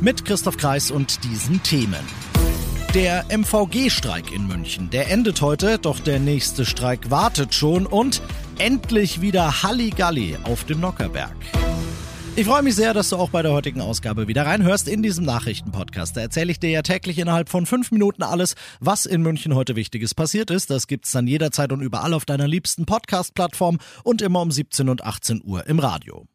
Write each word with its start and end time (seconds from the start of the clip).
Mit 0.00 0.26
Christoph 0.26 0.58
Kreis 0.58 0.90
und 0.90 1.24
diesen 1.24 1.62
Themen. 1.62 2.04
Der 2.94 3.24
MVG-Streik 3.30 4.30
in 4.30 4.46
München, 4.46 4.90
der 4.90 5.10
endet 5.10 5.40
heute, 5.40 5.78
doch 5.78 6.00
der 6.00 6.18
nächste 6.18 6.66
Streik 6.66 7.10
wartet 7.10 7.54
schon 7.54 7.86
und 7.86 8.20
endlich 8.58 9.22
wieder 9.22 9.62
Halligalli 9.62 10.36
auf 10.44 10.64
dem 10.64 10.80
Nockerberg. 10.80 11.34
Ich 12.36 12.44
freue 12.44 12.62
mich 12.62 12.74
sehr, 12.74 12.92
dass 12.92 13.08
du 13.08 13.16
auch 13.16 13.30
bei 13.30 13.40
der 13.40 13.52
heutigen 13.52 13.80
Ausgabe 13.80 14.28
wieder 14.28 14.44
reinhörst 14.44 14.86
in 14.88 15.02
diesem 15.02 15.24
Nachrichtenpodcast. 15.24 16.14
Da 16.14 16.20
erzähle 16.20 16.52
ich 16.52 16.60
dir 16.60 16.68
ja 16.68 16.82
täglich 16.82 17.18
innerhalb 17.18 17.48
von 17.48 17.64
fünf 17.64 17.90
Minuten 17.90 18.22
alles, 18.22 18.54
was 18.78 19.06
in 19.06 19.22
München 19.22 19.54
heute 19.54 19.76
Wichtiges 19.76 20.14
passiert 20.14 20.50
ist. 20.50 20.68
Das 20.68 20.86
gibt's 20.86 21.12
dann 21.12 21.26
jederzeit 21.26 21.72
und 21.72 21.80
überall 21.80 22.12
auf 22.12 22.26
deiner 22.26 22.46
liebsten 22.46 22.84
Podcast-Plattform 22.84 23.78
und 24.04 24.20
immer 24.20 24.42
um 24.42 24.50
17 24.50 24.90
und 24.90 25.02
18 25.02 25.40
Uhr 25.42 25.66
im 25.66 25.78
Radio. 25.78 26.26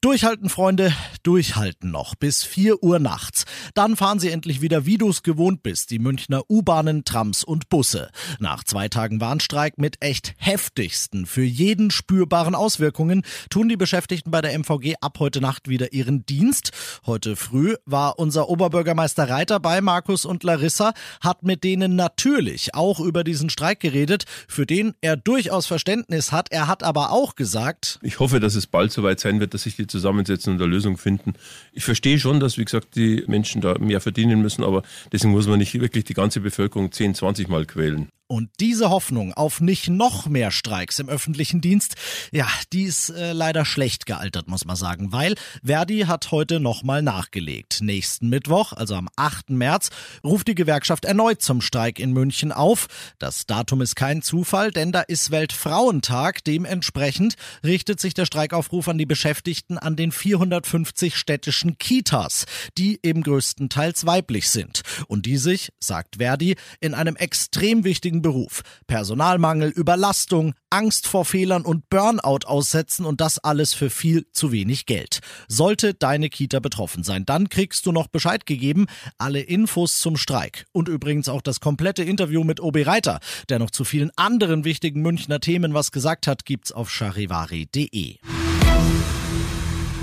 Durchhalten, 0.00 0.48
Freunde, 0.48 0.92
durchhalten 1.24 1.90
noch 1.90 2.14
bis 2.14 2.44
4 2.44 2.84
Uhr 2.84 3.00
nachts. 3.00 3.46
Dann 3.74 3.96
fahren 3.96 4.20
sie 4.20 4.30
endlich 4.30 4.60
wieder, 4.60 4.86
wie 4.86 4.96
du 4.96 5.08
es 5.08 5.24
gewohnt 5.24 5.64
bist, 5.64 5.90
die 5.90 5.98
Münchner 5.98 6.48
U-Bahnen, 6.48 7.02
Trams 7.04 7.42
und 7.42 7.68
Busse. 7.68 8.08
Nach 8.38 8.62
zwei 8.62 8.88
Tagen 8.88 9.20
Warnstreik 9.20 9.76
mit 9.76 9.96
echt 9.98 10.34
heftigsten, 10.36 11.26
für 11.26 11.42
jeden 11.42 11.90
spürbaren 11.90 12.54
Auswirkungen 12.54 13.22
tun 13.50 13.68
die 13.68 13.76
Beschäftigten 13.76 14.30
bei 14.30 14.40
der 14.40 14.56
MVG 14.56 14.94
ab 15.00 15.18
heute 15.18 15.40
Nacht 15.40 15.68
wieder 15.68 15.92
ihren 15.92 16.24
Dienst. 16.24 16.70
Heute 17.04 17.34
früh 17.34 17.74
war 17.84 18.20
unser 18.20 18.48
Oberbürgermeister 18.48 19.28
Reiter 19.28 19.58
bei 19.58 19.80
Markus 19.80 20.24
und 20.24 20.44
Larissa, 20.44 20.92
hat 21.20 21.42
mit 21.42 21.64
denen 21.64 21.96
natürlich 21.96 22.72
auch 22.72 23.00
über 23.00 23.24
diesen 23.24 23.50
Streik 23.50 23.80
geredet, 23.80 24.26
für 24.46 24.64
den 24.64 24.94
er 25.00 25.16
durchaus 25.16 25.66
Verständnis 25.66 26.30
hat. 26.30 26.52
Er 26.52 26.68
hat 26.68 26.84
aber 26.84 27.10
auch 27.10 27.34
gesagt, 27.34 27.98
ich 28.02 28.20
hoffe, 28.20 28.38
dass 28.38 28.54
es 28.54 28.68
bald 28.68 28.92
soweit 28.92 29.18
sein 29.18 29.40
wird, 29.40 29.54
dass 29.54 29.64
sich 29.64 29.74
die 29.74 29.87
zusammensetzen 29.88 30.54
und 30.54 30.62
eine 30.62 30.70
Lösung 30.70 30.96
finden. 30.96 31.34
Ich 31.72 31.84
verstehe 31.84 32.18
schon, 32.18 32.40
dass, 32.40 32.58
wie 32.58 32.64
gesagt, 32.64 32.96
die 32.96 33.24
Menschen 33.26 33.60
da 33.60 33.78
mehr 33.78 34.00
verdienen 34.00 34.42
müssen, 34.42 34.64
aber 34.64 34.82
deswegen 35.12 35.32
muss 35.32 35.46
man 35.46 35.58
nicht 35.58 35.78
wirklich 35.80 36.04
die 36.04 36.14
ganze 36.14 36.40
Bevölkerung 36.40 36.92
10, 36.92 37.14
20 37.14 37.48
Mal 37.48 37.66
quälen. 37.66 38.08
Und 38.30 38.50
diese 38.60 38.90
Hoffnung 38.90 39.32
auf 39.32 39.62
nicht 39.62 39.88
noch 39.88 40.26
mehr 40.26 40.50
Streiks 40.50 40.98
im 40.98 41.08
öffentlichen 41.08 41.62
Dienst, 41.62 41.94
ja, 42.30 42.46
die 42.74 42.82
ist 42.82 43.08
äh, 43.08 43.32
leider 43.32 43.64
schlecht 43.64 44.04
gealtert, 44.04 44.48
muss 44.48 44.66
man 44.66 44.76
sagen, 44.76 45.12
weil 45.12 45.34
Verdi 45.64 46.00
hat 46.00 46.30
heute 46.30 46.60
nochmal 46.60 47.00
nachgelegt. 47.00 47.80
Nächsten 47.80 48.28
Mittwoch, 48.28 48.74
also 48.74 48.96
am 48.96 49.08
8. 49.16 49.48
März, 49.48 49.88
ruft 50.22 50.46
die 50.46 50.54
Gewerkschaft 50.54 51.06
erneut 51.06 51.40
zum 51.40 51.62
Streik 51.62 51.98
in 51.98 52.12
München 52.12 52.52
auf. 52.52 52.88
Das 53.18 53.46
Datum 53.46 53.80
ist 53.80 53.96
kein 53.96 54.20
Zufall, 54.20 54.72
denn 54.72 54.92
da 54.92 55.00
ist 55.00 55.30
Weltfrauentag. 55.30 56.44
Dementsprechend 56.44 57.36
richtet 57.64 57.98
sich 57.98 58.12
der 58.12 58.26
Streikaufruf 58.26 58.88
an 58.88 58.98
die 58.98 59.06
Beschäftigten 59.06 59.78
an 59.78 59.96
den 59.96 60.12
450 60.12 61.16
städtischen 61.16 61.78
Kitas, 61.78 62.44
die 62.76 63.00
eben 63.02 63.22
größtenteils 63.22 64.04
weiblich 64.04 64.50
sind 64.50 64.82
und 65.06 65.24
die 65.24 65.38
sich, 65.38 65.70
sagt 65.80 66.16
Verdi, 66.16 66.56
in 66.80 66.92
einem 66.92 67.16
extrem 67.16 67.84
wichtigen 67.84 68.17
schwierigen 68.18 68.22
Beruf. 68.22 68.62
Personalmangel, 68.86 69.70
Überlastung, 69.70 70.54
Angst 70.70 71.06
vor 71.06 71.24
Fehlern 71.24 71.64
und 71.64 71.88
Burnout 71.88 72.46
aussetzen 72.46 73.04
und 73.04 73.20
das 73.20 73.38
alles 73.38 73.74
für 73.74 73.90
viel 73.90 74.26
zu 74.32 74.52
wenig 74.52 74.86
Geld. 74.86 75.20
Sollte 75.48 75.94
deine 75.94 76.28
Kita 76.28 76.60
betroffen 76.60 77.02
sein, 77.04 77.24
dann 77.24 77.48
kriegst 77.48 77.86
du 77.86 77.92
noch 77.92 78.08
Bescheid 78.08 78.46
gegeben. 78.46 78.86
Alle 79.18 79.40
Infos 79.40 79.98
zum 79.98 80.16
Streik 80.16 80.66
und 80.72 80.88
übrigens 80.88 81.28
auch 81.28 81.42
das 81.42 81.60
komplette 81.60 82.02
Interview 82.02 82.44
mit 82.44 82.60
Obi 82.60 82.82
Reiter, 82.82 83.20
der 83.48 83.58
noch 83.58 83.70
zu 83.70 83.84
vielen 83.84 84.10
anderen 84.16 84.64
wichtigen 84.64 85.02
Münchner 85.02 85.40
Themen 85.40 85.74
was 85.74 85.92
gesagt 85.92 86.26
hat, 86.26 86.44
gibt's 86.44 86.72
auf 86.72 86.90
charivari.de. 86.90 88.18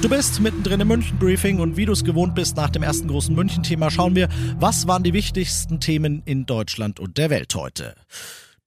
Du 0.05 0.09
bist 0.09 0.39
mittendrin 0.39 0.81
im 0.81 0.89
München-Briefing 0.89 1.59
und 1.59 1.77
wie 1.77 1.85
du 1.85 1.91
es 1.91 2.03
gewohnt 2.03 2.35
bist 2.35 2.55
nach 2.57 2.69
dem 2.69 2.83
ersten 2.83 3.07
großen 3.07 3.33
München-Thema, 3.33 3.89
schauen 3.89 4.13
wir, 4.13 4.29
was 4.59 4.87
waren 4.87 5.01
die 5.01 5.13
wichtigsten 5.13 5.79
Themen 5.79 6.21
in 6.25 6.45
Deutschland 6.45 6.99
und 6.99 7.17
der 7.17 7.31
Welt 7.31 7.55
heute. 7.55 7.95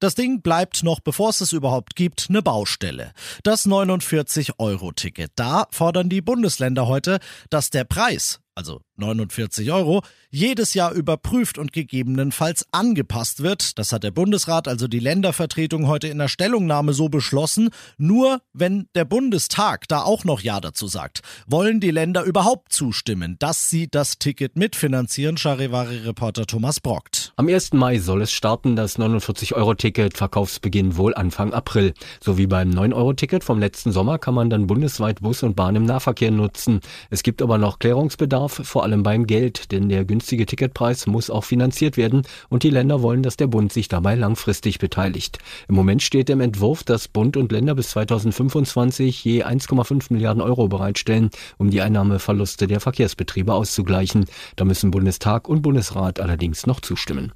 Das 0.00 0.16
Ding 0.16 0.42
bleibt 0.42 0.82
noch, 0.82 0.98
bevor 0.98 1.30
es 1.30 1.40
es 1.40 1.52
überhaupt 1.52 1.94
gibt, 1.94 2.26
eine 2.28 2.42
Baustelle. 2.42 3.12
Das 3.44 3.68
49-Euro-Ticket. 3.68 5.30
Da 5.36 5.68
fordern 5.70 6.08
die 6.08 6.22
Bundesländer 6.22 6.88
heute, 6.88 7.20
dass 7.50 7.70
der 7.70 7.84
Preis 7.84 8.40
also 8.56 8.80
49 8.98 9.72
Euro, 9.72 10.02
jedes 10.30 10.74
Jahr 10.74 10.92
überprüft 10.92 11.58
und 11.58 11.72
gegebenenfalls 11.72 12.66
angepasst 12.72 13.42
wird. 13.42 13.78
Das 13.78 13.92
hat 13.92 14.04
der 14.04 14.10
Bundesrat, 14.10 14.68
also 14.68 14.88
die 14.88 14.98
Ländervertretung, 14.98 15.86
heute 15.86 16.08
in 16.08 16.18
der 16.18 16.28
Stellungnahme 16.28 16.92
so 16.92 17.08
beschlossen. 17.08 17.70
Nur 17.96 18.40
wenn 18.52 18.88
der 18.94 19.04
Bundestag 19.04 19.88
da 19.88 20.02
auch 20.02 20.24
noch 20.24 20.40
Ja 20.40 20.60
dazu 20.60 20.86
sagt, 20.86 21.20
wollen 21.46 21.80
die 21.80 21.90
Länder 21.90 22.22
überhaupt 22.22 22.72
zustimmen, 22.72 23.36
dass 23.38 23.70
sie 23.70 23.88
das 23.88 24.18
Ticket 24.18 24.56
mitfinanzieren, 24.56 25.36
Charivari-Reporter 25.36 26.46
Thomas 26.46 26.80
Brockt. 26.80 27.32
Am 27.36 27.48
1. 27.48 27.72
Mai 27.72 27.98
soll 27.98 28.22
es 28.22 28.32
starten, 28.32 28.76
das 28.76 28.98
49-Euro-Ticket, 28.98 30.16
Verkaufsbeginn 30.16 30.96
wohl 30.96 31.14
Anfang 31.14 31.52
April. 31.52 31.94
So 32.22 32.38
wie 32.38 32.46
beim 32.46 32.70
9-Euro-Ticket 32.70 33.44
vom 33.44 33.58
letzten 33.58 33.92
Sommer 33.92 34.18
kann 34.18 34.34
man 34.34 34.50
dann 34.50 34.66
bundesweit 34.66 35.20
Bus 35.20 35.42
und 35.42 35.56
Bahn 35.56 35.76
im 35.76 35.84
Nahverkehr 35.84 36.30
nutzen. 36.30 36.80
Es 37.10 37.22
gibt 37.22 37.42
aber 37.42 37.58
noch 37.58 37.78
Klärungsbedarf 37.78 38.28
Bedarf, 38.28 38.60
vor 38.64 38.82
allem 38.84 38.87
beim 38.96 39.26
Geld, 39.26 39.72
denn 39.72 39.88
der 39.88 40.04
günstige 40.04 40.46
Ticketpreis 40.46 41.06
muss 41.06 41.30
auch 41.30 41.44
finanziert 41.44 41.96
werden 41.96 42.22
und 42.48 42.62
die 42.62 42.70
Länder 42.70 43.02
wollen, 43.02 43.22
dass 43.22 43.36
der 43.36 43.46
Bund 43.46 43.72
sich 43.72 43.88
dabei 43.88 44.14
langfristig 44.14 44.78
beteiligt. 44.78 45.38
Im 45.68 45.74
Moment 45.74 46.02
steht 46.02 46.30
im 46.30 46.40
Entwurf, 46.40 46.82
dass 46.82 47.08
Bund 47.08 47.36
und 47.36 47.52
Länder 47.52 47.74
bis 47.74 47.90
2025 47.90 49.24
je 49.24 49.44
1,5 49.44 50.12
Milliarden 50.12 50.42
Euro 50.42 50.68
bereitstellen, 50.68 51.30
um 51.58 51.70
die 51.70 51.82
Einnahmeverluste 51.82 52.66
der 52.66 52.80
Verkehrsbetriebe 52.80 53.52
auszugleichen. 53.52 54.24
Da 54.56 54.64
müssen 54.64 54.90
Bundestag 54.90 55.48
und 55.48 55.62
Bundesrat 55.62 56.20
allerdings 56.20 56.66
noch 56.66 56.80
zustimmen. 56.80 57.32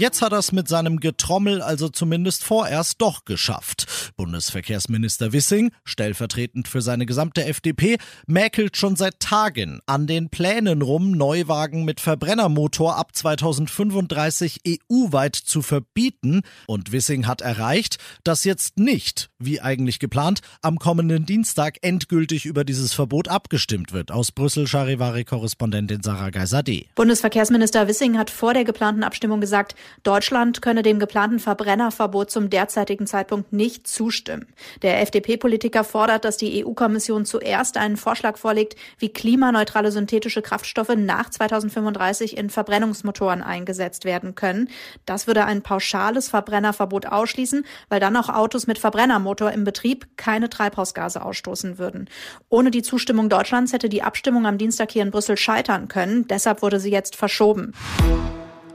Jetzt 0.00 0.22
hat 0.22 0.32
er 0.32 0.38
es 0.38 0.50
mit 0.50 0.66
seinem 0.66 0.98
Getrommel 0.98 1.60
also 1.60 1.90
zumindest 1.90 2.42
vorerst 2.42 3.02
doch 3.02 3.26
geschafft. 3.26 3.86
Bundesverkehrsminister 4.16 5.34
Wissing, 5.34 5.72
stellvertretend 5.84 6.68
für 6.68 6.80
seine 6.80 7.04
gesamte 7.04 7.44
FDP, 7.44 7.98
mäkelt 8.26 8.78
schon 8.78 8.96
seit 8.96 9.20
Tagen 9.20 9.80
an 9.84 10.06
den 10.06 10.30
Plänen 10.30 10.80
rum, 10.80 11.10
Neuwagen 11.10 11.84
mit 11.84 12.00
Verbrennermotor 12.00 12.96
ab 12.96 13.14
2035 13.14 14.60
EU-weit 14.66 15.36
zu 15.36 15.60
verbieten. 15.60 16.44
Und 16.66 16.92
Wissing 16.92 17.26
hat 17.26 17.42
erreicht, 17.42 17.98
dass 18.24 18.44
jetzt 18.44 18.78
nicht, 18.78 19.28
wie 19.38 19.60
eigentlich 19.60 19.98
geplant, 19.98 20.40
am 20.62 20.78
kommenden 20.78 21.26
Dienstag 21.26 21.76
endgültig 21.82 22.46
über 22.46 22.64
dieses 22.64 22.94
Verbot 22.94 23.28
abgestimmt 23.28 23.92
wird. 23.92 24.12
Aus 24.12 24.32
Brüssel 24.32 24.66
Charivari-Korrespondentin 24.66 26.02
Sarah 26.02 26.30
Geiser-D. 26.30 26.88
Bundesverkehrsminister 26.94 27.86
Wissing 27.86 28.16
hat 28.16 28.30
vor 28.30 28.54
der 28.54 28.64
geplanten 28.64 29.04
Abstimmung 29.04 29.42
gesagt, 29.42 29.74
Deutschland 30.02 30.62
könne 30.62 30.82
dem 30.82 30.98
geplanten 30.98 31.38
Verbrennerverbot 31.38 32.30
zum 32.30 32.50
derzeitigen 32.50 33.06
Zeitpunkt 33.06 33.52
nicht 33.52 33.86
zustimmen. 33.86 34.46
Der 34.82 35.00
FDP-Politiker 35.02 35.84
fordert, 35.84 36.24
dass 36.24 36.36
die 36.36 36.64
EU-Kommission 36.64 37.24
zuerst 37.24 37.76
einen 37.76 37.96
Vorschlag 37.96 38.38
vorlegt, 38.38 38.76
wie 38.98 39.10
klimaneutrale 39.10 39.92
synthetische 39.92 40.42
Kraftstoffe 40.42 40.94
nach 40.96 41.30
2035 41.30 42.36
in 42.36 42.50
Verbrennungsmotoren 42.50 43.42
eingesetzt 43.42 44.04
werden 44.04 44.34
können. 44.34 44.68
Das 45.06 45.26
würde 45.26 45.44
ein 45.44 45.62
pauschales 45.62 46.28
Verbrennerverbot 46.28 47.06
ausschließen, 47.06 47.64
weil 47.88 48.00
dann 48.00 48.16
auch 48.16 48.28
Autos 48.28 48.66
mit 48.66 48.78
Verbrennermotor 48.78 49.52
im 49.52 49.64
Betrieb 49.64 50.16
keine 50.16 50.48
Treibhausgase 50.48 51.22
ausstoßen 51.22 51.78
würden. 51.78 52.08
Ohne 52.48 52.70
die 52.70 52.82
Zustimmung 52.82 53.28
Deutschlands 53.28 53.72
hätte 53.72 53.88
die 53.88 54.02
Abstimmung 54.02 54.46
am 54.46 54.58
Dienstag 54.58 54.90
hier 54.90 55.02
in 55.02 55.10
Brüssel 55.10 55.36
scheitern 55.36 55.88
können. 55.88 56.26
Deshalb 56.28 56.62
wurde 56.62 56.80
sie 56.80 56.90
jetzt 56.90 57.16
verschoben. 57.16 57.72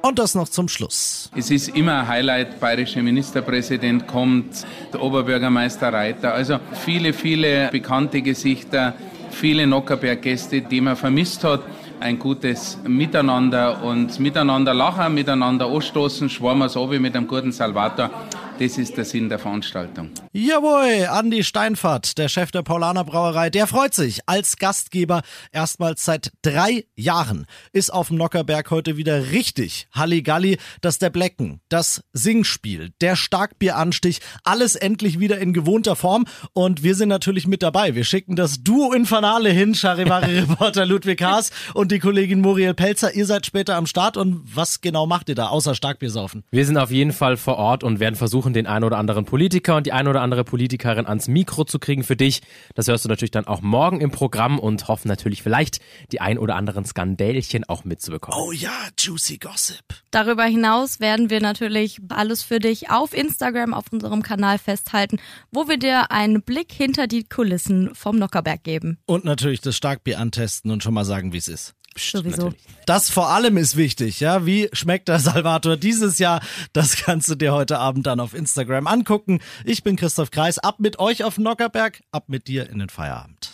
Und 0.06 0.19
das 0.19 0.36
noch 0.36 0.50
zum 0.50 0.68
Schluss. 0.68 1.31
Es 1.36 1.50
ist 1.50 1.69
immer 1.69 2.02
ein 2.02 2.07
Highlight, 2.07 2.60
bayerischer 2.60 3.02
Ministerpräsident 3.02 4.06
kommt, 4.06 4.63
der 4.94 5.02
Oberbürgermeister 5.02 5.92
Reiter. 5.92 6.31
Also 6.31 6.60
viele, 6.74 7.12
viele 7.12 7.69
bekannte 7.72 8.22
Gesichter, 8.22 8.94
viele 9.31 9.66
Nockerberg-Gäste, 9.66 10.62
die 10.62 10.80
man 10.80 10.96
vermisst 10.96 11.44
hat. 11.44 11.62
Ein 12.00 12.19
gutes 12.19 12.78
Miteinander 12.88 13.81
und 13.84 14.19
miteinander 14.19 14.75
lachen, 14.75 15.12
miteinander 15.12 15.66
anstoßen, 15.66 16.30
schwammen 16.30 16.69
so 16.69 16.92
wie 16.92 17.00
mit 17.00 17.16
einem 17.16 17.28
guten 17.28 17.51
Salvator. 17.51 18.12
Das 18.57 18.78
ist 18.78 18.96
der 18.96 19.04
Sinn 19.04 19.28
der 19.28 19.38
Veranstaltung. 19.38 20.12
Jawohl, 20.31 21.07
Andi 21.10 21.44
Steinfahrt, 21.44 22.18
der 22.18 22.30
Chef 22.30 22.52
der 22.52 22.62
Paulaner 22.62 23.04
Brauerei, 23.04 23.50
der 23.50 23.68
freut 23.68 23.94
sich 23.94 24.22
als 24.28 24.56
Gastgeber 24.56 25.24
erstmals 25.52 26.06
seit 26.06 26.31
drei 26.42 26.86
Jahren. 26.96 27.48
Ist 27.74 27.92
auf 27.92 28.07
dem 28.07 28.18
Nockerberg 28.18 28.72
heute 28.72 28.96
wieder 28.96 29.31
richtig 29.31 29.90
Halligalli, 29.94 30.57
dass 30.80 31.00
der 31.00 31.10
Blecken, 31.10 31.60
das 31.68 32.02
Singspiel, 32.13 32.94
der 33.02 33.18
Starkbieranstich, 33.18 34.22
alles 34.46 34.75
endlich 34.75 35.19
wieder 35.19 35.38
in 35.38 35.51
gewohnter 35.51 35.98
Form 35.98 36.24
und 36.54 36.81
wir 36.81 36.96
sind 36.96 37.10
natürlich 37.10 37.48
mit 37.48 37.62
dabei. 37.62 37.94
Wir 37.94 38.06
schicken 38.06 38.38
das 38.38 38.63
Duo 38.63 38.94
Infernale 38.94 39.50
hin, 39.50 39.75
Charivari-Reporter 39.75 40.86
Ludwig 40.86 41.22
Haas 41.22 41.51
und 41.74 41.92
die 41.92 42.00
Kollegin 42.00 42.40
Muriel 42.40 42.74
Pelzer. 42.74 43.13
Ihr 43.16 43.25
seid 43.25 43.46
später 43.46 43.75
am 43.75 43.86
Start 43.86 44.16
und 44.16 44.44
was 44.56 44.80
genau 44.80 45.08
macht 45.08 45.28
ihr 45.28 45.36
da, 45.36 45.48
außer 45.48 45.75
Starkbier 45.75 46.10
saufen? 46.10 46.46
Wir 46.51 46.66
sind 46.66 46.78
auf 46.78 46.92
jeden 46.92 47.12
Fall 47.12 47.36
vor 47.36 47.58
Ort 47.58 47.84
und 47.84 48.00
werden 48.00 48.16
versuchen, 48.16 48.44
den 48.53 48.68
ein 48.68 48.83
oder 48.83 48.97
anderen 48.97 49.25
Politiker 49.25 49.75
und 49.75 49.86
die 49.86 49.92
ein 49.92 50.07
oder 50.07 50.21
andere 50.21 50.44
Politikerin 50.44 51.06
ans 51.06 51.27
Mikro 51.27 51.63
zu 51.63 51.80
kriegen 51.80 52.03
für 52.03 52.15
dich. 52.15 52.42
Das 52.74 52.88
hörst 52.88 53.06
du 53.06 53.09
natürlich 53.09 53.31
dann 53.31 53.45
auch 53.47 53.62
morgen 53.62 54.01
im 54.01 54.12
Programm 54.12 54.59
und 54.59 54.88
hoffen 54.88 55.07
natürlich 55.07 55.44
vielleicht 55.44 55.80
die 56.12 56.21
ein 56.21 56.38
oder 56.38 56.56
anderen 56.56 56.86
Skandälchen 56.86 57.63
auch 57.63 57.83
mitzubekommen. 57.83 58.39
Oh 58.39 58.51
ja, 58.51 58.71
juicy 58.97 59.38
Gossip. 59.38 59.86
Darüber 60.12 60.44
hinaus 60.45 61.00
werden 61.00 61.30
wir 61.30 61.42
natürlich 61.42 62.00
alles 62.09 62.44
für 62.44 62.59
dich 62.59 62.89
auf 62.89 63.13
Instagram, 63.13 63.74
auf 63.74 63.86
unserem 63.92 64.21
Kanal 64.24 64.57
festhalten, 64.57 65.19
wo 65.51 65.68
wir 65.68 65.77
dir 65.77 66.12
einen 66.12 66.41
Blick 66.41 66.71
hinter 66.71 67.07
die 67.07 67.24
Kulissen 67.24 67.94
vom 67.94 68.18
Nockerberg 68.18 68.63
geben. 68.63 68.98
Und 69.06 69.25
natürlich 69.25 69.62
das 69.62 69.75
Starkbier 69.75 70.19
antesten 70.19 70.71
und 70.71 70.83
schon 70.83 70.94
mal 70.94 71.06
sagen, 71.06 71.33
wie 71.33 71.38
es 71.38 71.48
ist. 71.48 71.75
Sowieso. 71.97 72.53
Das 72.86 73.09
vor 73.09 73.30
allem 73.30 73.57
ist 73.57 73.77
wichtig, 73.77 74.19
ja. 74.19 74.45
Wie 74.45 74.69
schmeckt 74.74 75.07
der 75.07 75.19
Salvator 75.25 75.77
dieses 75.77 76.19
Jahr? 76.19 76.42
Das 76.74 76.97
kannst 76.97 77.30
du 77.30 77.36
dir 77.36 77.53
heute 77.53 77.80
Abend 77.80 78.06
dann 78.07 78.19
auf 78.19 78.33
Instagram 78.33 78.88
angucken. 78.88 79.39
Ich 79.63 79.83
bin 79.83 79.95
Christoph 79.95 80.31
Kreis. 80.31 80.59
Ab 80.59 80.75
mit 80.80 81.00
euch 81.00 81.24
auf 81.24 81.38
Nockerberg, 81.38 82.01
ab 82.12 82.25
mit 82.27 82.47
dir 82.47 82.69
in 82.69 82.80
den 82.80 82.89
Feierabend. 82.89 83.51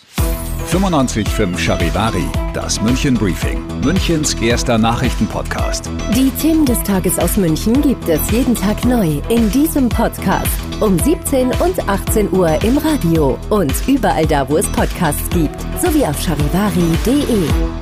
95.5 0.70 1.58
Charivari, 1.58 2.24
das 2.54 2.80
München 2.80 3.14
Briefing, 3.14 3.62
Münchens 3.82 4.32
erster 4.34 4.78
Nachrichtenpodcast. 4.78 5.90
Die 6.14 6.30
Themen 6.40 6.64
des 6.64 6.82
Tages 6.84 7.18
aus 7.18 7.36
München 7.36 7.82
gibt 7.82 8.08
es 8.08 8.30
jeden 8.30 8.54
Tag 8.54 8.82
neu 8.86 9.20
in 9.28 9.50
diesem 9.50 9.90
Podcast. 9.90 10.48
Um 10.80 10.98
17 10.98 11.48
und 11.60 11.88
18 11.88 12.32
Uhr 12.32 12.62
im 12.62 12.78
Radio 12.78 13.38
und 13.50 13.72
überall 13.86 14.26
da, 14.26 14.48
wo 14.48 14.56
es 14.56 14.66
Podcasts 14.68 15.28
gibt. 15.30 15.60
Sowie 15.82 16.06
auf 16.06 16.18
charivari.de. 16.22 17.81